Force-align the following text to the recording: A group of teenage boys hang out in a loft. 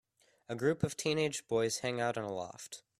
A 0.49 0.55
group 0.55 0.81
of 0.81 0.97
teenage 0.97 1.47
boys 1.47 1.81
hang 1.81 2.01
out 2.01 2.17
in 2.17 2.23
a 2.23 2.33
loft. 2.33 2.81